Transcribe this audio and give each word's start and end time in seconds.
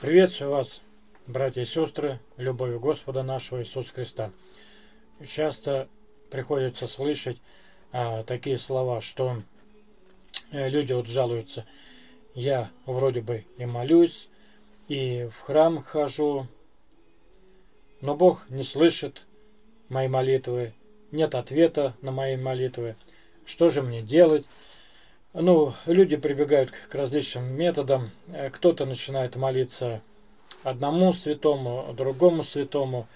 Приветствую 0.00 0.50
вас, 0.50 0.80
братья 1.26 1.62
и 1.62 1.64
сестры, 1.64 2.18
любовью 2.36 2.80
Господа 2.80 3.22
нашего 3.22 3.60
Иисуса 3.60 3.92
Христа. 3.92 4.32
Часто 5.26 5.88
приходится 6.30 6.86
слышать 6.86 7.38
а, 7.92 8.22
такие 8.24 8.58
слова, 8.58 9.00
что 9.00 9.40
э, 10.50 10.68
люди 10.68 10.92
вот 10.92 11.06
жалуются, 11.06 11.66
я 12.34 12.70
вроде 12.86 13.20
бы 13.20 13.44
и 13.58 13.66
молюсь, 13.66 14.28
и 14.88 15.28
в 15.32 15.40
храм 15.42 15.82
хожу, 15.82 16.46
но 18.00 18.16
Бог 18.16 18.48
не 18.50 18.62
слышит 18.62 19.26
мои 19.88 20.08
молитвы, 20.08 20.72
нет 21.12 21.34
ответа 21.34 21.94
на 22.00 22.10
мои 22.10 22.36
молитвы. 22.36 22.96
Что 23.44 23.70
же 23.70 23.82
мне 23.82 24.02
делать? 24.02 24.46
Ну, 25.34 25.72
люди 25.86 26.16
прибегают 26.16 26.70
к 26.70 26.94
различным 26.94 27.54
методам. 27.54 28.10
Э, 28.28 28.50
кто-то 28.50 28.84
начинает 28.84 29.34
молиться 29.34 30.02
одному 30.62 31.14
святому, 31.14 31.94
другому 31.96 32.44
святому, 32.44 33.06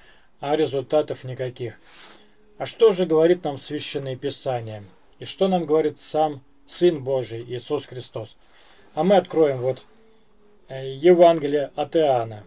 а 0.40 0.56
результатов 0.56 1.24
никаких. 1.24 1.78
А 2.56 2.64
что 2.64 2.92
же 2.92 3.04
говорит 3.04 3.44
нам 3.44 3.58
Священное 3.58 4.16
Писание? 4.16 4.82
И 5.18 5.26
что 5.26 5.48
нам 5.48 5.66
говорит 5.66 5.98
сам 5.98 6.40
Сын 6.66 7.04
Божий, 7.04 7.44
Иисус 7.44 7.84
Христос? 7.84 8.38
А 8.94 9.04
мы 9.04 9.16
откроем 9.16 9.58
вот 9.58 9.84
э, 10.68 10.94
Евангелие 10.94 11.70
от 11.76 11.96
Иоанна. 11.96 12.44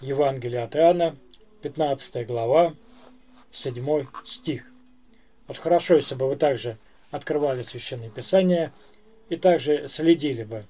Евангелие 0.00 0.62
от 0.62 0.76
Иоанна, 0.76 1.16
15 1.62 2.24
глава, 2.28 2.72
7 3.50 4.06
стих. 4.24 4.64
Вот 5.48 5.56
хорошо, 5.56 5.96
если 5.96 6.14
бы 6.14 6.28
вы 6.28 6.36
также 6.36 6.78
открывали 7.14 7.62
Священное 7.62 8.10
Писание 8.10 8.72
и 9.28 9.36
также 9.36 9.86
следили 9.86 10.42
бы. 10.42 10.64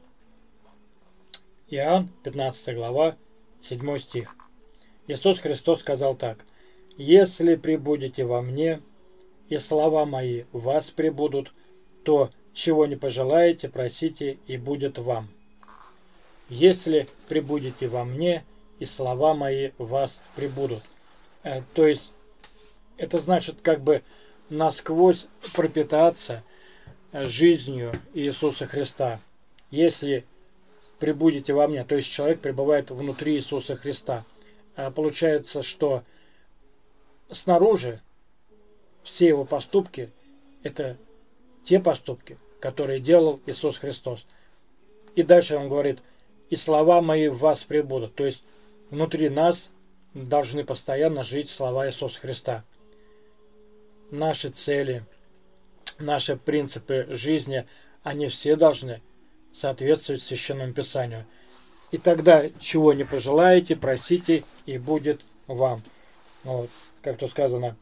Иоанн, 1.70 2.10
15 2.22 2.76
глава, 2.76 3.16
7 3.62 3.98
стих. 3.98 4.36
Иисус 5.06 5.38
Христос 5.38 5.80
сказал 5.80 6.14
так. 6.14 6.44
«Если 6.98 7.56
прибудете 7.56 8.26
во 8.26 8.42
мне, 8.42 8.82
и 9.48 9.56
слова 9.56 10.04
мои 10.04 10.44
в 10.52 10.64
вас 10.64 10.90
прибудут, 10.90 11.54
то 12.04 12.30
чего 12.52 12.84
не 12.84 12.96
пожелаете, 12.96 13.70
просите, 13.70 14.38
и 14.46 14.58
будет 14.58 14.98
вам. 14.98 15.30
Если 16.50 17.06
прибудете 17.26 17.88
во 17.88 18.04
мне, 18.04 18.44
и 18.78 18.84
слова 18.84 19.32
мои 19.32 19.70
в 19.78 19.88
вас 19.88 20.20
прибудут». 20.36 20.82
Э, 21.42 21.62
то 21.72 21.86
есть, 21.86 22.12
это 22.98 23.18
значит, 23.18 23.62
как 23.62 23.82
бы 23.82 24.02
насквозь 24.56 25.26
пропитаться 25.54 26.42
э, 27.12 27.26
жизнью 27.26 27.92
Иисуса 28.14 28.66
Христа. 28.66 29.20
Если 29.70 30.24
прибудете 30.98 31.52
во 31.52 31.68
мне, 31.68 31.84
то 31.84 31.94
есть 31.94 32.10
человек 32.10 32.40
пребывает 32.40 32.90
внутри 32.90 33.36
Иисуса 33.36 33.76
Христа. 33.76 34.24
А 34.76 34.90
получается, 34.90 35.62
что 35.62 36.02
снаружи 37.30 38.00
все 39.02 39.28
его 39.28 39.44
поступки– 39.44 40.10
это 40.62 40.96
те 41.64 41.80
поступки, 41.80 42.38
которые 42.60 43.00
делал 43.00 43.40
Иисус 43.46 43.78
Христос. 43.78 44.26
И 45.14 45.22
дальше 45.22 45.56
он 45.56 45.68
говорит, 45.68 46.00
и 46.50 46.56
слова 46.56 47.00
мои 47.00 47.28
в 47.28 47.38
вас 47.38 47.64
прибудут. 47.64 48.14
То 48.14 48.24
есть 48.24 48.44
внутри 48.90 49.28
нас 49.28 49.70
должны 50.14 50.64
постоянно 50.64 51.22
жить 51.22 51.48
слова 51.48 51.86
Иисуса 51.86 52.18
Христа 52.18 52.64
наши 54.10 54.50
цели, 54.50 55.02
наши 55.98 56.36
принципы 56.36 57.06
жизни, 57.10 57.66
они 58.02 58.28
все 58.28 58.56
должны 58.56 59.02
соответствовать 59.52 60.22
Священному 60.22 60.72
Писанию. 60.72 61.24
И 61.90 61.98
тогда, 61.98 62.48
чего 62.58 62.92
не 62.92 63.04
пожелаете, 63.04 63.76
просите, 63.76 64.42
и 64.66 64.78
будет 64.78 65.22
вам. 65.46 65.82
Вот, 66.42 66.68
как 67.02 67.16
то 67.18 67.28
сказано, 67.28 67.76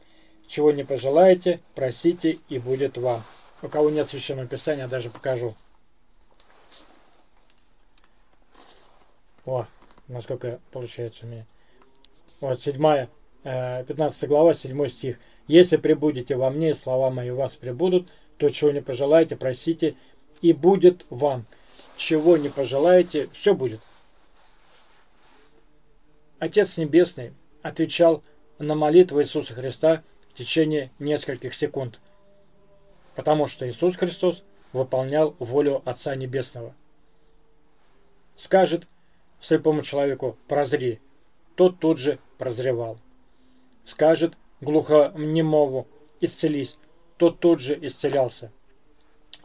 чего 0.47 0.71
не 0.71 0.83
пожелаете, 0.83 1.59
просите, 1.75 2.37
и 2.49 2.59
будет 2.59 2.97
вам. 2.97 3.23
У 3.61 3.69
кого 3.69 3.89
нет 3.89 4.07
Священного 4.07 4.47
Писания, 4.47 4.87
даже 4.87 5.09
покажу. 5.09 5.55
О, 9.45 9.65
насколько 10.07 10.59
получается 10.71 11.25
у 11.25 11.29
меня. 11.29 11.45
Вот, 12.39 12.61
7, 12.61 13.07
15 13.43 14.23
э, 14.23 14.27
глава, 14.27 14.53
7 14.53 14.87
стих. 14.87 15.17
Если 15.47 15.77
прибудете 15.77 16.35
во 16.35 16.49
мне, 16.49 16.71
и 16.71 16.73
слова 16.73 17.09
мои 17.09 17.29
у 17.29 17.35
вас 17.35 17.55
прибудут, 17.55 18.09
то 18.37 18.49
чего 18.49 18.71
не 18.71 18.81
пожелаете, 18.81 19.35
просите, 19.35 19.95
и 20.41 20.53
будет 20.53 21.05
вам. 21.09 21.45
Чего 21.97 22.37
не 22.37 22.49
пожелаете, 22.49 23.29
все 23.33 23.53
будет. 23.53 23.79
Отец 26.39 26.77
Небесный 26.77 27.33
отвечал 27.61 28.23
на 28.59 28.75
молитву 28.75 29.21
Иисуса 29.21 29.53
Христа 29.53 30.03
в 30.33 30.37
течение 30.37 30.91
нескольких 30.99 31.53
секунд, 31.53 31.99
потому 33.15 33.47
что 33.47 33.69
Иисус 33.69 33.95
Христос 33.95 34.43
выполнял 34.73 35.35
волю 35.39 35.81
Отца 35.85 36.15
Небесного. 36.15 36.75
Скажет 38.35 38.87
слепому 39.39 39.83
человеку 39.83 40.37
«прозри», 40.47 40.99
тот 41.55 41.79
тут 41.79 41.99
же 41.99 42.17
прозревал. 42.37 42.97
Скажет 43.85 44.33
глухонемому 44.63 45.87
исцелись, 46.21 46.77
тот 47.17 47.39
тут 47.39 47.59
же 47.59 47.77
исцелялся. 47.81 48.51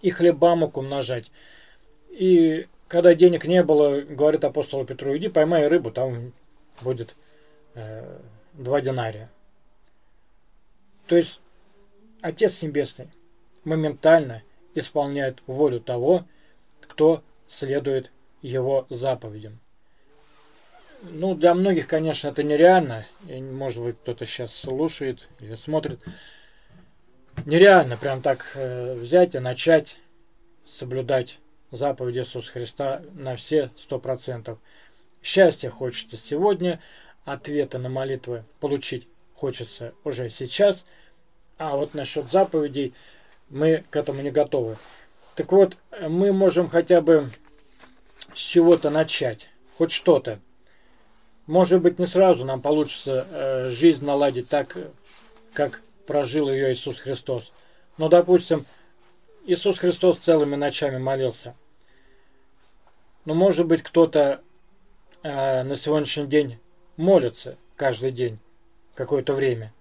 И 0.00 0.10
хлеба 0.10 0.54
мог 0.54 0.76
умножать. 0.76 1.30
И 2.10 2.66
когда 2.88 3.14
денег 3.14 3.44
не 3.44 3.62
было, 3.62 4.00
говорит 4.00 4.44
апостолу 4.44 4.84
Петру, 4.84 5.16
иди 5.16 5.28
поймай 5.28 5.66
рыбу, 5.66 5.90
там 5.90 6.32
будет 6.80 7.16
э, 7.74 8.18
два 8.54 8.80
динария. 8.80 9.30
То 11.06 11.16
есть 11.16 11.40
Отец 12.20 12.62
Небесный 12.62 13.08
моментально 13.64 14.42
исполняет 14.74 15.42
волю 15.46 15.80
того, 15.80 16.22
кто 16.80 17.22
следует 17.46 18.12
его 18.42 18.86
заповедям. 18.90 19.60
Ну, 21.02 21.34
для 21.34 21.54
многих, 21.54 21.86
конечно, 21.86 22.28
это 22.28 22.42
нереально. 22.42 23.06
И, 23.28 23.40
может 23.40 23.82
быть, 23.82 23.96
кто-то 24.02 24.26
сейчас 24.26 24.54
слушает 24.54 25.28
или 25.40 25.54
смотрит. 25.54 26.00
Нереально 27.46 27.96
прям 27.96 28.20
так 28.20 28.44
э, 28.54 28.94
взять 28.94 29.34
и 29.34 29.38
начать 29.38 29.96
соблюдать 30.64 31.38
заповеди 31.70 32.18
Иисуса 32.18 32.52
Христа 32.52 33.02
на 33.14 33.36
все 33.36 33.70
сто 33.76 33.98
процентов. 33.98 34.58
Счастья 35.22 35.70
хочется 35.70 36.16
сегодня, 36.16 36.80
ответы 37.24 37.78
на 37.78 37.88
молитвы 37.88 38.44
получить 38.60 39.06
хочется 39.38 39.94
уже 40.04 40.30
сейчас, 40.30 40.84
а 41.58 41.76
вот 41.76 41.94
насчет 41.94 42.28
заповедей 42.28 42.94
мы 43.48 43.84
к 43.90 43.96
этому 43.96 44.20
не 44.20 44.30
готовы. 44.30 44.76
Так 45.36 45.52
вот, 45.52 45.76
мы 46.00 46.32
можем 46.32 46.68
хотя 46.68 47.00
бы 47.00 47.30
с 48.34 48.40
чего-то 48.40 48.90
начать, 48.90 49.48
хоть 49.76 49.92
что-то. 49.92 50.40
Может 51.48 51.80
быть, 51.80 51.98
не 51.98 52.06
сразу 52.06 52.44
нам 52.44 52.60
получится 52.60 53.26
э, 53.30 53.70
жизнь 53.70 54.04
наладить 54.04 54.50
так, 54.50 54.76
как 55.54 55.80
прожил 56.06 56.50
ее 56.50 56.74
Иисус 56.74 56.98
Христос. 56.98 57.52
Но, 57.96 58.10
допустим, 58.10 58.66
Иисус 59.46 59.78
Христос 59.78 60.18
целыми 60.18 60.56
ночами 60.56 60.98
молился. 60.98 61.56
Но, 63.24 63.32
может 63.32 63.66
быть, 63.66 63.82
кто-то 63.82 64.42
э, 65.22 65.62
на 65.62 65.74
сегодняшний 65.76 66.26
день 66.26 66.58
молится 66.98 67.56
каждый 67.76 68.10
день 68.10 68.38
какое-то 68.94 69.32
время. 69.32 69.72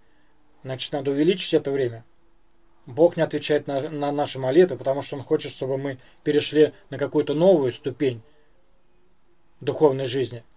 Значит, 0.62 0.94
надо 0.94 1.12
увеличить 1.12 1.54
это 1.54 1.70
время. 1.70 2.06
Бог 2.86 3.18
не 3.18 3.24
отвечает 3.24 3.68
на, 3.68 3.90
на 3.90 4.14
наши 4.14 4.40
молитвы, 4.40 4.78
потому 4.78 5.02
что 5.02 5.18
Он 5.18 5.22
хочет, 5.22 5.52
чтобы 5.52 5.78
мы 5.78 5.98
перешли 6.24 6.72
на 6.90 6.98
какую-то 6.98 7.34
новую 7.34 7.74
ступень 7.74 8.22
духовной 9.60 10.06
жизни– 10.06 10.46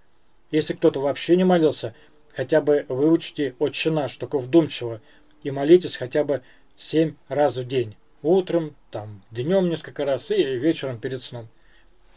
если 0.51 0.75
кто-то 0.75 1.01
вообще 1.01 1.37
не 1.37 1.45
молился, 1.45 1.95
хотя 2.35 2.61
бы 2.61 2.85
выучите 2.89 3.55
«Отче 3.59 3.91
наш», 3.91 4.17
только 4.17 4.39
вдумчиво, 4.39 5.01
и 5.43 5.51
молитесь 5.51 5.97
хотя 5.97 6.25
бы 6.25 6.43
семь 6.77 7.15
раз 7.29 7.57
в 7.57 7.67
день. 7.67 7.97
Утром, 8.23 8.77
там, 8.91 9.23
днем 9.31 9.69
несколько 9.69 10.05
раз 10.05 10.31
и 10.31 10.43
вечером 10.43 10.99
перед 10.99 11.23
сном. 11.23 11.49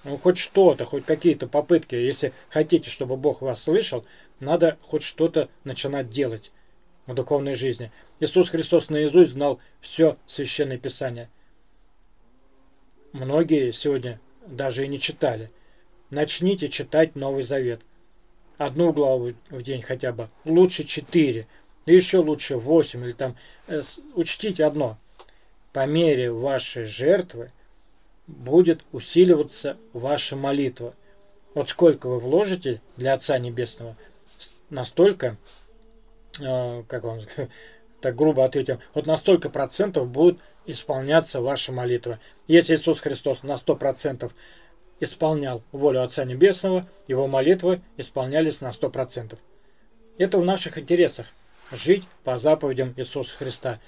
Ну, 0.03 0.17
хоть 0.17 0.37
что-то, 0.37 0.83
хоть 0.83 1.05
какие-то 1.05 1.47
попытки. 1.47 1.95
Если 1.95 2.33
хотите, 2.49 2.89
чтобы 2.89 3.15
Бог 3.15 3.41
вас 3.41 3.63
слышал, 3.63 4.05
надо 4.41 4.77
хоть 4.81 5.03
что-то 5.03 5.47
начинать 5.63 6.09
делать 6.09 6.51
в 7.05 7.13
духовной 7.13 7.53
жизни. 7.53 7.89
Иисус 8.19 8.49
Христос 8.49 8.89
наизусть 8.89 9.31
знал 9.31 9.59
все 9.79 10.17
Священное 10.25 10.77
Писание. 10.77 11.29
Многие 13.13 13.71
сегодня 13.71 14.19
даже 14.45 14.83
и 14.83 14.89
не 14.89 14.99
читали. 14.99 15.49
Начните 16.09 16.67
читать 16.67 17.15
Новый 17.15 17.43
Завет– 17.43 17.81
одну 18.65 18.93
главу 18.93 19.33
в 19.49 19.61
день 19.61 19.81
хотя 19.81 20.11
бы, 20.11 20.29
лучше 20.45 20.83
четыре, 20.83 21.47
еще 21.85 22.19
лучше 22.19 22.57
восемь 22.57 23.03
или 23.03 23.11
там. 23.11 23.35
Э, 23.67 23.81
учтите 24.15 24.65
одно, 24.65 24.97
по 25.71 25.85
мере 25.85 26.31
вашей 26.31 26.85
жертвы 26.85 27.51
будет 28.27 28.83
усиливаться 28.91 29.77
ваша 29.91 30.35
молитва. 30.35 30.93
Вот 31.53 31.69
сколько 31.69 32.07
вы 32.07 32.19
вложите 32.19 32.81
для 32.97 33.13
Отца 33.13 33.37
Небесного, 33.37 33.95
настолько, 34.69 35.37
э, 36.39 36.83
как 36.87 37.03
вам 37.03 37.19
так 38.01 38.15
грубо 38.15 38.43
ответим, 38.43 38.79
вот 38.93 39.05
на 39.05 39.17
столько 39.17 39.49
процентов 39.49 40.07
будут 40.07 40.39
исполняться 40.65 41.41
ваши 41.41 41.71
молитвы. 41.71 42.19
Если 42.47 42.75
Иисус 42.75 42.99
Христос 42.99 43.43
на 43.43 43.57
сто 43.57 43.75
процентов 43.75 44.33
исполнял 45.03 45.61
волю 45.71 46.03
Отца 46.03 46.23
Небесного, 46.23 46.87
его 47.07 47.27
молитвы 47.27 47.81
исполнялись 47.97 48.61
на 48.61 48.73
сто 48.73 48.89
процентов. 48.89 49.39
Это 50.17 50.37
в 50.37 50.45
наших 50.45 50.77
интересах– 50.77 51.27
жить 51.71 52.03
по 52.23 52.37
заповедям 52.37 52.93
Иисуса 52.97 53.35
Христа. 53.35 53.79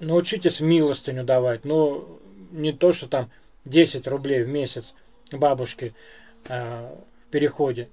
Научитесь 0.00 0.60
милостыню 0.60 1.24
давать, 1.24 1.64
но 1.64 2.06
не 2.50 2.72
то, 2.72 2.92
что 2.92 3.08
там 3.08 3.30
10 3.64 4.06
рублей 4.06 4.42
в 4.42 4.48
месяц 4.48 4.94
бабушке 5.32 5.92
э, 6.48 6.96
в 7.26 7.30
переходе. 7.30 7.88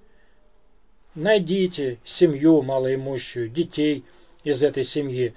Найдите 1.16 1.98
семью 2.04 2.62
малоимущую, 2.62 3.50
детей 3.50 4.04
из 4.44 4.62
этой 4.62 4.84
семьи. 4.84 5.34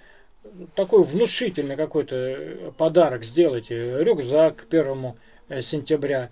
Такой 0.74 1.04
внушительный 1.04 1.76
какой-то 1.76 2.74
подарок 2.76 3.24
сделайте. 3.24 4.02
Рюкзак 4.02 4.56
к 4.56 4.66
первому 4.66 5.16
э, 5.48 5.62
сентября, 5.62 6.30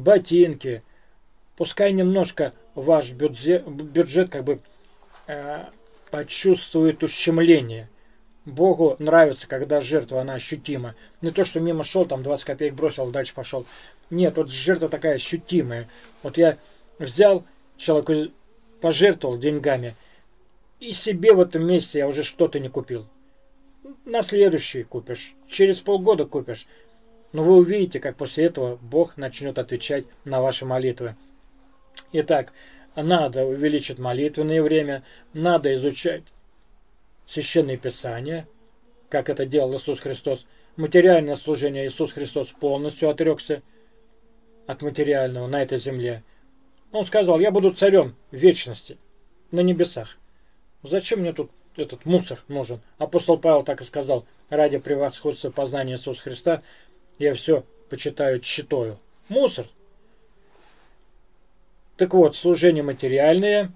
ботинки. 0.00 0.82
Пускай 1.56 1.92
немножко 1.92 2.52
ваш 2.74 3.10
бюджет, 3.10 3.66
бюджет 3.66 4.30
как 4.30 4.44
бы 4.44 4.60
э, 5.26 5.64
почувствует 6.10 7.02
ущемление. 7.02 7.88
Богу 8.44 8.96
нравится, 8.98 9.48
когда 9.48 9.80
жертва, 9.80 10.20
она 10.20 10.34
ощутима. 10.34 10.94
Не 11.22 11.30
то, 11.30 11.44
что 11.44 11.60
мимо 11.60 11.82
шел, 11.82 12.04
там 12.04 12.22
20 12.22 12.44
копеек 12.44 12.74
бросил, 12.74 13.10
дальше 13.10 13.32
пошел. 13.34 13.64
Нет, 14.10 14.36
вот 14.36 14.50
жертва 14.50 14.88
такая 14.88 15.14
ощутимая. 15.14 15.88
Вот 16.22 16.36
я 16.36 16.58
взял, 16.98 17.44
человеку 17.76 18.32
пожертвовал 18.80 19.38
деньгами, 19.38 19.94
и 20.78 20.92
себе 20.92 21.32
в 21.32 21.40
этом 21.40 21.66
месте 21.66 22.00
я 22.00 22.08
уже 22.08 22.22
что-то 22.22 22.60
не 22.60 22.68
купил. 22.68 23.06
На 24.04 24.20
следующий 24.22 24.82
купишь, 24.82 25.34
через 25.48 25.80
полгода 25.80 26.26
купишь. 26.26 26.66
Но 27.34 27.42
вы 27.42 27.56
увидите, 27.56 27.98
как 27.98 28.16
после 28.16 28.44
этого 28.44 28.76
Бог 28.76 29.16
начнет 29.16 29.58
отвечать 29.58 30.04
на 30.24 30.40
ваши 30.40 30.64
молитвы. 30.64 31.16
Итак, 32.12 32.52
надо 32.94 33.44
увеличить 33.44 33.98
молитвенное 33.98 34.62
время, 34.62 35.02
надо 35.32 35.74
изучать 35.74 36.22
Священное 37.26 37.76
Писание, 37.76 38.46
как 39.08 39.28
это 39.28 39.46
делал 39.46 39.74
Иисус 39.74 39.98
Христос. 39.98 40.46
Материальное 40.76 41.34
служение 41.34 41.88
Иисус 41.88 42.12
Христос 42.12 42.52
полностью 42.52 43.10
отрекся 43.10 43.60
от 44.68 44.82
материального 44.82 45.48
на 45.48 45.60
этой 45.60 45.78
земле. 45.78 46.22
Он 46.92 47.04
сказал, 47.04 47.40
я 47.40 47.50
буду 47.50 47.72
царем 47.72 48.14
вечности 48.30 48.96
на 49.50 49.58
небесах. 49.58 50.18
Зачем 50.84 51.18
мне 51.18 51.32
тут 51.32 51.50
этот 51.74 52.04
мусор 52.04 52.38
нужен? 52.46 52.80
Апостол 52.98 53.38
Павел 53.38 53.64
так 53.64 53.80
и 53.80 53.84
сказал, 53.84 54.24
ради 54.50 54.78
превосходства 54.78 55.50
познания 55.50 55.94
Иисуса 55.94 56.22
Христа 56.22 56.62
я 57.18 57.34
все 57.34 57.64
почитаю 57.88 58.40
читаю. 58.40 58.98
Мусор. 59.28 59.66
Так 61.96 62.12
вот, 62.12 62.34
служение 62.34 62.82
материальное, 62.82 63.70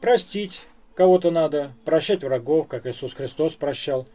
простить 0.00 0.62
кого-то 0.94 1.30
надо, 1.30 1.72
прощать 1.84 2.24
врагов, 2.24 2.68
как 2.68 2.86
Иисус 2.86 3.14
Христос 3.14 3.54
прощал. 3.54 4.08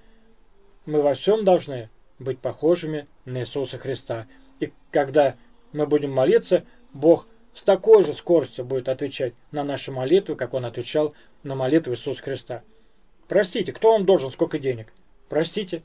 Мы 0.85 1.01
во 1.01 1.13
всем 1.13 1.45
должны 1.45 1.89
быть 2.19 2.39
похожими 2.39 3.07
на 3.23 3.39
Иисуса 3.39 3.77
Христа. 3.77 4.27
И 4.59 4.71
когда 4.91 5.35
мы 5.71 5.87
будем 5.87 6.11
молиться, 6.11 6.63
Бог 6.93 7.27
с 7.53 7.63
такой 7.63 8.03
же 8.03 8.13
скоростью 8.13 8.65
будет 8.65 8.89
отвечать 8.89 9.33
на 9.51 9.63
наши 9.63 9.91
молитвы, 9.91 10.35
как 10.35 10.53
Он 10.53 10.65
отвечал 10.65 11.13
на 11.43 11.55
молитвы 11.55 11.93
Иисуса 11.93 12.21
Христа. 12.21 12.63
Простите, 13.27 13.71
кто 13.71 13.93
вам 13.93 14.05
должен 14.05 14.29
сколько 14.29 14.59
денег? 14.59 14.93
Простите. 15.29 15.81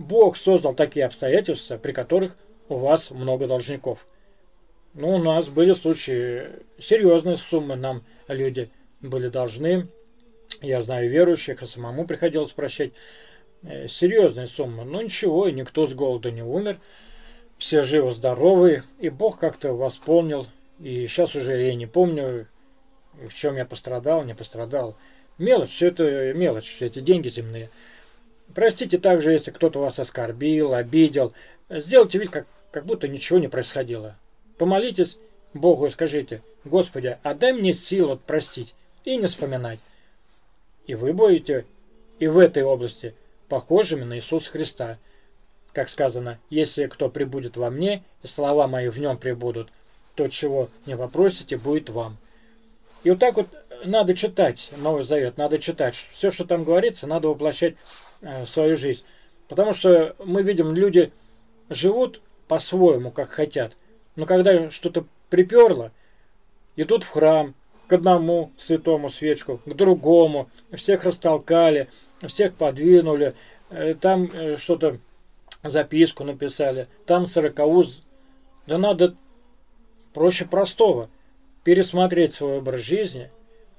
Бог 0.00 0.36
создал 0.36 0.74
такие 0.74 1.04
обстоятельства, 1.04 1.76
при 1.76 1.92
которых 1.92 2.36
у 2.68 2.76
вас 2.76 3.10
много 3.10 3.46
должников. 3.46 4.06
Ну, 4.94 5.16
у 5.16 5.18
нас 5.18 5.48
были 5.48 5.72
случаи, 5.74 6.48
серьезные 6.78 7.36
суммы 7.36 7.76
нам 7.76 8.02
люди 8.26 8.70
были 9.00 9.28
должны. 9.28 9.88
Я 10.62 10.82
знаю 10.82 11.08
верующих, 11.08 11.62
и 11.62 11.66
самому 11.66 12.06
приходилось 12.06 12.52
прощать 12.52 12.92
э, 13.62 13.86
серьезные 13.88 14.46
суммы. 14.46 14.84
Но 14.84 15.02
ничего, 15.02 15.46
и 15.46 15.52
никто 15.52 15.86
с 15.86 15.94
голода 15.94 16.30
не 16.30 16.42
умер 16.42 16.78
все 17.60 17.82
живы-здоровы, 17.82 18.82
и 18.98 19.10
Бог 19.10 19.38
как-то 19.38 19.74
восполнил. 19.74 20.46
И 20.78 21.06
сейчас 21.06 21.36
уже 21.36 21.60
я 21.60 21.74
не 21.74 21.86
помню, 21.86 22.46
в 23.12 23.34
чем 23.34 23.56
я 23.56 23.66
пострадал, 23.66 24.24
не 24.24 24.34
пострадал. 24.34 24.96
Мелочь, 25.36 25.68
все 25.68 25.88
это 25.88 26.32
мелочь, 26.32 26.74
все 26.74 26.86
эти 26.86 27.00
деньги 27.00 27.28
земные. 27.28 27.68
Простите 28.54 28.98
также, 28.98 29.32
если 29.32 29.50
кто-то 29.50 29.80
вас 29.80 29.98
оскорбил, 29.98 30.74
обидел. 30.74 31.32
Сделайте 31.68 32.18
вид, 32.18 32.30
как, 32.30 32.46
как 32.70 32.86
будто 32.86 33.08
ничего 33.08 33.38
не 33.38 33.48
происходило. 33.48 34.16
Помолитесь 34.58 35.18
Богу 35.54 35.86
и 35.86 35.90
скажите, 35.90 36.42
Господи, 36.64 37.18
отдай 37.22 37.52
мне 37.52 37.72
силу 37.72 38.16
простить 38.16 38.74
и 39.04 39.16
не 39.16 39.26
вспоминать. 39.26 39.78
И 40.86 40.94
вы 40.94 41.12
будете 41.12 41.66
и 42.18 42.26
в 42.26 42.38
этой 42.38 42.62
области 42.62 43.14
похожими 43.48 44.04
на 44.04 44.16
Иисуса 44.16 44.50
Христа– 44.50 44.98
как 45.72 45.88
сказано, 45.88 46.38
если 46.50 46.86
кто 46.86 47.08
прибудет 47.08 47.56
во 47.56 47.70
мне, 47.70 48.02
и 48.22 48.26
слова 48.26 48.66
мои 48.66 48.88
в 48.88 48.98
нем 48.98 49.16
прибудут, 49.16 49.68
то, 50.14 50.28
чего 50.28 50.68
не 50.86 50.96
попросите, 50.96 51.56
будет 51.56 51.90
вам. 51.90 52.16
И 53.04 53.10
вот 53.10 53.18
так 53.18 53.36
вот 53.36 53.46
надо 53.84 54.14
читать 54.14 54.70
Новый 54.78 55.02
Завет, 55.02 55.38
надо 55.38 55.58
читать. 55.58 55.94
Все, 55.94 56.30
что 56.30 56.44
там 56.44 56.64
говорится, 56.64 57.06
надо 57.06 57.28
воплощать 57.28 57.76
свою 58.46 58.76
жизнь. 58.76 59.04
Потому 59.48 59.72
что 59.72 60.14
мы 60.24 60.42
видим, 60.42 60.72
люди 60.72 61.10
живут 61.68 62.20
по-своему, 62.48 63.10
как 63.10 63.30
хотят. 63.30 63.76
Но 64.16 64.26
когда 64.26 64.70
что-то 64.70 65.06
приперло, 65.28 65.92
идут 66.76 67.04
в 67.04 67.10
храм, 67.10 67.54
к 67.90 67.92
одному 67.92 68.52
святому 68.56 69.10
свечку, 69.10 69.58
к 69.64 69.74
другому, 69.74 70.48
всех 70.72 71.02
растолкали, 71.04 71.88
всех 72.24 72.54
подвинули, 72.54 73.34
э, 73.70 73.94
там 73.94 74.30
э, 74.32 74.56
что-то 74.56 74.98
записку 75.64 76.22
написали, 76.22 76.86
там 77.06 77.26
сорокауз. 77.26 78.02
Да 78.66 78.78
надо 78.78 79.16
проще 80.14 80.44
простого. 80.44 81.10
Пересмотреть 81.64 82.32
свой 82.32 82.58
образ 82.58 82.80
жизни 82.80 83.28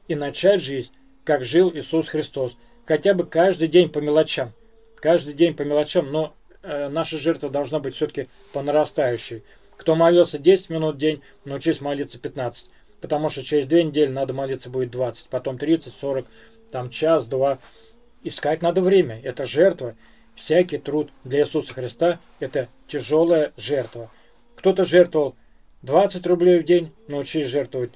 и 0.09 0.15
начать 0.15 0.61
жизнь, 0.61 0.91
как 1.23 1.45
жил 1.45 1.71
Иисус 1.73 2.09
Христос. 2.09 2.57
Хотя 2.85 3.13
бы 3.13 3.25
каждый 3.25 3.67
день 3.67 3.89
по 3.89 3.99
мелочам. 3.99 4.53
Каждый 4.95 5.33
день 5.33 5.55
по 5.55 5.63
мелочам, 5.63 6.11
но 6.11 6.33
э, 6.61 6.89
наша 6.89 7.17
жертва 7.17 7.49
должна 7.49 7.79
быть 7.79 7.95
все-таки 7.95 8.27
по 8.53 8.61
нарастающей. 8.61 9.43
Кто 9.77 9.95
молился 9.95 10.37
10 10.37 10.69
минут 10.69 10.95
в 10.95 10.99
день, 10.99 11.21
научись 11.45 11.81
молиться 11.81 12.19
15. 12.19 12.69
Потому 13.01 13.29
что 13.29 13.43
через 13.43 13.65
две 13.65 13.83
недели 13.83 14.11
надо 14.11 14.33
молиться 14.33 14.69
будет 14.69 14.91
20, 14.91 15.29
потом 15.29 15.57
30, 15.57 15.91
40, 15.91 16.25
там 16.71 16.89
час, 16.89 17.27
два. 17.27 17.57
Искать 18.23 18.61
надо 18.61 18.81
время. 18.81 19.19
Это 19.23 19.43
жертва. 19.43 19.95
Всякий 20.35 20.77
труд 20.77 21.11
для 21.23 21.41
Иисуса 21.41 21.73
Христа– 21.73 22.19
это 22.39 22.67
тяжелая 22.87 23.51
жертва. 23.57 24.11
Кто-то 24.55 24.83
жертвовал 24.83 25.35
20 25.81 26.25
рублей 26.27 26.59
в 26.59 26.63
день, 26.63 26.91
научись 27.07 27.47
жертвовать 27.47 27.91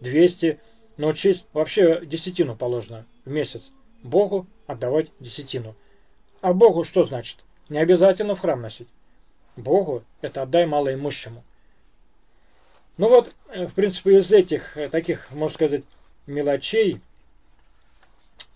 200, 0.00 0.58
научись 0.96 1.46
вообще 1.52 2.00
десятину 2.04 2.56
положено 2.56 3.04
в 3.24 3.30
месяц. 3.30 3.72
Богу 4.02 4.46
отдавать 4.66 5.10
десятину. 5.20 5.74
А 6.40 6.52
Богу 6.52 6.84
что 6.84 7.04
значит? 7.04 7.38
Не 7.68 7.78
обязательно 7.78 8.34
в 8.34 8.40
храм 8.40 8.60
носить. 8.60 8.88
Богу 9.56 10.04
это 10.20 10.42
отдай 10.42 10.66
малоимущему. 10.66 11.44
Ну 12.96 13.08
вот, 13.08 13.32
э, 13.52 13.66
в 13.66 13.74
принципе, 13.74 14.18
из 14.18 14.32
этих 14.32 14.76
э, 14.76 14.88
таких, 14.88 15.30
можно 15.30 15.54
сказать, 15.54 15.84
мелочей, 16.26 17.00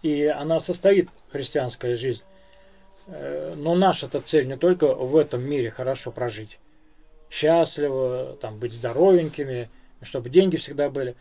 и 0.02 0.26
она 0.26 0.60
состоит, 0.60 1.08
христианская 1.30 1.96
жизнь. 1.96 2.22
Э, 3.06 3.54
но 3.56 3.74
наша-то 3.74 4.20
цель 4.20 4.46
не 4.46 4.56
только 4.56 4.94
в 4.94 5.16
этом 5.16 5.42
мире 5.42 5.70
хорошо 5.70 6.10
прожить, 6.10 6.58
счастливо, 7.30 8.36
там, 8.40 8.58
быть 8.58 8.72
здоровенькими, 8.72 9.70
чтобы 10.02 10.30
деньги 10.30 10.56
всегда 10.56 10.90
были. 10.90 11.16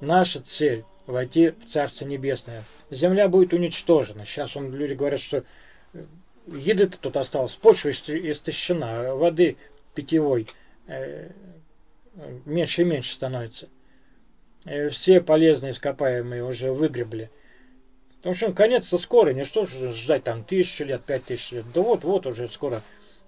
Наша 0.00 0.40
цель– 0.40 0.84
войти 1.06 1.50
в 1.50 1.66
Царство 1.66 2.04
Небесное. 2.04 2.64
Земля 2.90 3.28
будет 3.28 3.52
уничтожена. 3.52 4.24
Сейчас 4.24 4.56
он, 4.56 4.74
люди 4.74 4.94
говорят, 4.94 5.20
что 5.20 5.44
э, 5.92 6.04
еды-то 6.46 6.98
тут 6.98 7.16
осталось, 7.16 7.54
почва 7.54 7.90
истощена, 7.90 9.14
воды 9.14 9.56
питьевой 9.94 10.46
э, 10.86 11.30
меньше 12.44 12.82
и 12.82 12.84
меньше 12.84 13.14
становится. 13.14 13.68
Все 14.90 15.20
полезные 15.20 15.72
ископаемые 15.72 16.44
уже 16.44 16.72
выгребли– 16.72 17.30
в 18.22 18.28
общем, 18.28 18.52
конец-то 18.52 18.98
скоро, 18.98 19.30
не 19.30 19.44
что 19.44 19.64
ждать 19.64 20.24
там 20.24 20.44
тысячу 20.44 20.84
лет, 20.84 21.00
пять 21.02 21.24
тысяч 21.24 21.52
лет. 21.52 21.64
Да 21.72 21.80
вот, 21.80 22.04
вот 22.04 22.26
уже 22.26 22.48
скоро. 22.48 22.82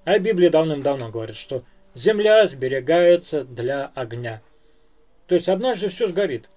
А 0.05 0.19
Библия 0.19 0.50
давным-давно 0.50 1.09
говорит, 1.09 1.37
что 1.37 1.62
Земля 1.95 2.47
сберегается 2.47 3.45
для 3.45 3.91
огня. 3.95 4.43
То 5.29 5.35
есть 5.35 5.49
однажды 5.49 5.88
все 5.88 6.09
сгорит. 6.09 6.50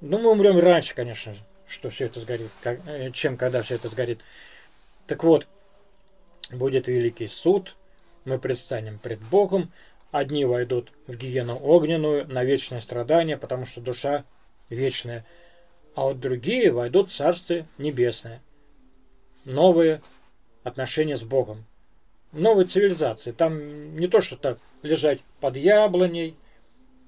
Ну, 0.00 0.18
мы 0.18 0.30
умрем 0.30 0.58
раньше, 0.58 0.94
конечно, 0.94 1.36
что 1.66 1.90
все 1.90 2.06
это 2.06 2.20
сгорит, 2.20 2.50
э, 2.64 3.10
чем 3.12 3.36
когда 3.36 3.62
все 3.62 3.74
это 3.74 3.88
сгорит. 3.88 4.20
Так 5.06 5.24
вот, 5.24 5.46
будет 6.50 6.88
великий 6.88 7.28
суд, 7.28 7.76
мы 8.24 8.38
предстанем 8.38 8.98
пред 8.98 9.20
Богом, 9.20 9.70
одни 10.10 10.44
войдут 10.44 10.92
в 11.06 11.14
гиену 11.14 11.56
огненную 11.56 12.26
на 12.26 12.44
вечное 12.44 12.80
страдание, 12.80 13.36
потому 13.36 13.66
что 13.66 13.80
душа 13.80 14.24
вечная, 14.70 15.26
а 15.94 16.02
вот 16.02 16.20
другие 16.20 16.72
войдут 16.72 17.10
в 17.10 17.14
Царствие 17.14 17.66
Небесное. 17.78 18.40
Новые 19.44 20.00
отношения 20.64 21.16
с 21.16 21.24
Богом. 21.24 21.64
Новые 22.32 22.66
цивилизации. 22.66 23.32
Там 23.32 23.96
не 23.96 24.06
то, 24.06 24.20
что 24.20 24.36
так 24.36 24.58
лежать 24.82 25.20
под 25.40 25.56
яблоней 25.56 26.36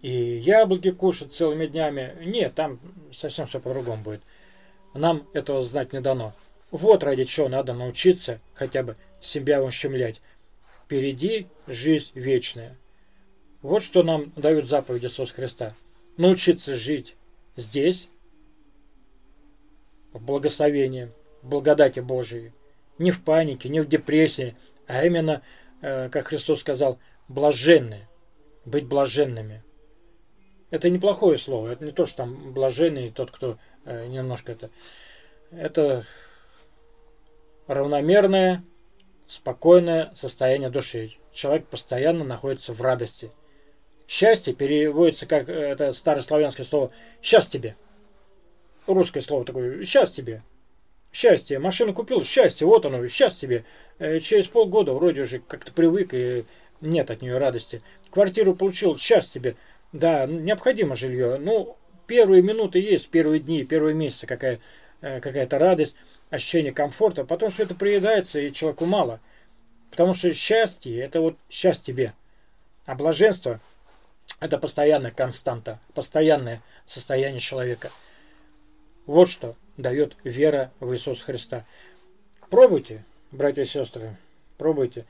и 0.03 0.11
яблоки 0.11 0.91
кушать 0.91 1.33
целыми 1.33 1.67
днями. 1.67 2.17
Нет, 2.25 2.55
там 2.55 2.81
совсем 3.13 3.47
все 3.47 3.61
по-другому 3.61 4.03
будет. 4.03 4.23
Нам 4.95 5.27
этого 5.33 5.65
знать 5.65 5.93
не 5.93 6.01
дано. 6.01 6.35
Вот 6.71 7.05
ради 7.05 7.25
чего 7.25 7.49
надо 7.49 7.73
научиться 7.73 8.41
хотя 8.55 8.83
бы 8.83 8.97
себя 9.21 9.63
ущемлять. 9.63 10.21
Впереди 10.85 11.47
жизнь 11.67 12.11
вечная. 12.15 12.77
Вот 13.63 13.83
что 13.83 14.03
нам 14.03 14.33
дают 14.37 14.67
заповеди 14.67 15.07
Иисус 15.07 15.31
Христа. 15.31 15.75
Научиться 16.17 16.75
жить 16.75 17.15
здесь, 17.57 18.11
в 20.13 20.23
благословении, 20.23 21.11
в 21.43 21.49
благодати 21.49 22.01
Божией. 22.01 22.53
Не 22.99 23.13
в 23.13 23.23
панике, 23.23 23.69
не 23.69 23.81
в 23.81 23.89
депрессии, 23.89 24.57
а 24.87 25.07
именно, 25.07 25.43
э, 25.81 26.09
как 26.11 26.29
Христос 26.29 26.61
сказал, 26.61 26.99
блаженные. 27.29 28.09
Быть 28.65 28.87
блаженными. 28.87 29.63
Это 30.73 30.89
неплохое 30.89 31.37
слово. 31.37 31.69
Это 31.69 31.85
не 31.85 31.93
то, 31.93 32.07
что 32.07 32.17
там 32.17 32.55
блаженный 32.55 33.11
тот, 33.11 33.31
кто 33.31 33.59
э, 33.85 34.07
немножко 34.07 34.53
это... 34.53 34.71
Это 35.51 36.07
равномерное, 37.67 38.65
спокойное 39.27 40.11
состояние 40.15 40.71
души. 40.71 41.11
Человек 41.31 41.67
постоянно 41.67 42.25
находится 42.25 42.73
в 42.73 42.81
радости. 42.81 43.31
Счастье 44.09 44.55
переводится 44.55 45.27
как 45.27 45.51
э, 45.51 45.53
это 45.53 45.93
старославянское 45.93 46.65
слово 46.65 46.91
«сейчас 47.21 47.49
тебе». 47.49 47.77
Русское 48.87 49.21
слово 49.21 49.45
такое 49.45 49.85
«сейчас 49.85 50.11
тебе». 50.11 50.43
Счастье. 51.13 51.59
Машину 51.59 51.93
купил, 51.93 52.25
счастье, 52.25 52.67
вот 52.67 52.87
оно, 52.87 53.07
счастье 53.09 53.47
тебе. 53.47 53.65
Э, 53.99 54.21
через 54.21 54.47
полгода 54.47 54.95
вроде 54.95 55.21
уже 55.21 55.39
как-то 55.41 55.71
привык 55.71 56.15
и 56.15 56.47
нет 56.81 57.11
от 57.11 57.21
нее 57.21 57.37
радости. 57.37 57.83
Квартиру 58.13 58.55
получил, 58.55 58.97
счастье 58.97 59.41
тебе. 59.41 59.57
Да, 59.93 60.27
необходимо 60.27 60.95
жилье. 60.95 61.39
Ну, 61.39 61.77
первые 62.07 62.43
минуты 62.43 62.79
есть, 62.79 63.11
первые 63.11 63.41
дни, 63.41 63.65
первые 63.65 63.95
месяцы 63.95 64.27
какая, 64.27 64.59
э, 65.01 65.21
какая-то 65.21 65.59
радость, 65.59 65.97
ощущение 66.31 66.73
комфорта. 66.73 67.25
Потом 67.25 67.51
все 67.51 67.65
это 67.65 67.75
приедается, 67.75 68.41
и 68.41 68.53
человеку 68.53 68.87
мало. 68.87 69.21
Потому 69.91 70.15
что 70.15 70.33
счастье– 70.33 70.99
это 71.01 71.21
вот 71.21 71.37
счастье 71.51 71.93
тебе. 71.93 72.15
А 72.87 72.95
блаженство– 72.95 73.61
это 74.41 74.59
постоянная 74.59 75.11
константа, 75.11 75.79
постоянное 75.95 76.63
состояние 76.87 77.41
человека. 77.41 77.91
Вот 79.07 79.29
что 79.29 79.57
дает 79.77 80.17
вера 80.25 80.71
в 80.81 80.93
Иисуса 80.93 81.25
Христа. 81.25 81.67
Пробуйте, 82.49 83.05
братья 83.31 83.63
и 83.63 83.67
сестры, 83.67 84.17
пробуйте. 84.57 85.05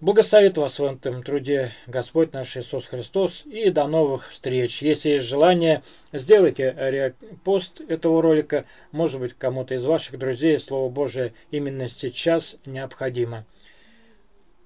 Благословит 0.00 0.56
вас 0.56 0.78
в 0.78 0.84
этом 0.84 1.24
труде 1.24 1.72
Господь 1.88 2.32
наш 2.32 2.56
Иисус 2.56 2.86
Христос. 2.86 3.42
И 3.46 3.70
до 3.70 3.88
новых 3.88 4.30
встреч. 4.30 4.80
Если 4.80 5.10
есть 5.10 5.26
желание, 5.26 5.82
сделайте 6.12 7.14
пост 7.42 7.80
этого 7.80 8.22
ролика. 8.22 8.64
Может 8.92 9.18
быть, 9.18 9.34
кому-то 9.34 9.74
из 9.74 9.84
ваших 9.84 10.16
друзей 10.16 10.60
Слово 10.60 10.88
Божие 10.88 11.34
именно 11.50 11.88
сейчас 11.88 12.58
необходимо. 12.64 13.44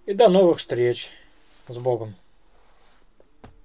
И 0.05 0.13
до 0.13 0.29
новых 0.29 0.59
встреч. 0.59 1.11
С 1.67 1.79
Богом. 1.79 2.15